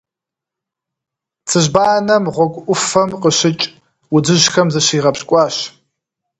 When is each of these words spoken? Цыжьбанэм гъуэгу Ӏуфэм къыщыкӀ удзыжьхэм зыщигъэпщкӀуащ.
Цыжьбанэм 1.47 2.23
гъуэгу 2.33 2.63
Ӏуфэм 2.65 3.09
къыщыкӀ 3.21 3.65
удзыжьхэм 4.15 4.67
зыщигъэпщкӀуащ. 4.73 5.55